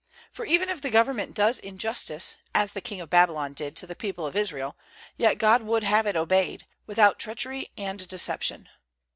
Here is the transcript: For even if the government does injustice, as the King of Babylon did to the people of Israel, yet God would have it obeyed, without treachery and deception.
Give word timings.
For 0.31 0.45
even 0.47 0.69
if 0.69 0.81
the 0.81 0.89
government 0.89 1.35
does 1.35 1.59
injustice, 1.59 2.37
as 2.55 2.73
the 2.73 2.81
King 2.81 3.01
of 3.01 3.11
Babylon 3.11 3.53
did 3.53 3.75
to 3.75 3.85
the 3.85 3.95
people 3.95 4.25
of 4.25 4.35
Israel, 4.35 4.75
yet 5.15 5.37
God 5.37 5.61
would 5.61 5.83
have 5.83 6.07
it 6.07 6.15
obeyed, 6.17 6.65
without 6.87 7.19
treachery 7.19 7.69
and 7.77 8.07
deception. 8.07 8.67